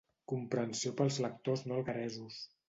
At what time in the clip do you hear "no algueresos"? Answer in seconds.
1.69-2.43